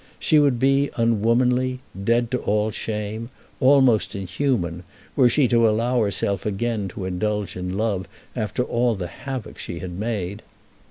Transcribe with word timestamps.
She 0.19 0.39
would 0.39 0.57
be 0.57 0.89
unwomanly, 0.97 1.77
dead 2.05 2.31
to 2.31 2.39
all 2.39 2.71
shame, 2.71 3.29
almost 3.59 4.15
inhuman, 4.15 4.81
were 5.15 5.29
she 5.29 5.47
to 5.49 5.69
allow 5.69 6.01
herself 6.01 6.43
again 6.43 6.87
to 6.87 7.05
indulge 7.05 7.55
in 7.55 7.77
love 7.77 8.07
after 8.35 8.63
all 8.63 8.95
the 8.95 9.05
havoc 9.05 9.59
she 9.59 9.77
had 9.77 9.91
made. 9.99 10.41